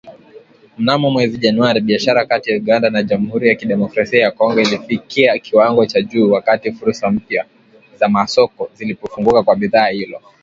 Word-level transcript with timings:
Mnamo 0.77 1.09
mwezi 1.11 1.37
Januari, 1.37 1.81
biashara 1.81 2.25
kati 2.25 2.51
ya 2.51 2.57
Uganda 2.57 2.89
na 2.89 3.03
Jamuhuri 3.03 3.49
ya 3.49 3.55
kidemokrasia 3.55 4.21
ya 4.21 4.31
Kongo 4.31 4.59
ilifikia 4.61 5.39
kiwango 5.39 5.85
cha 5.85 6.01
juu, 6.01 6.31
wakati 6.31 6.71
fursa 6.71 7.11
mpya 7.11 7.45
za 7.99 8.09
masoko 8.09 8.69
zilipofunguka 8.73 9.43
kwa 9.43 9.55
bidhaa 9.55 9.91
ilo 9.91 10.21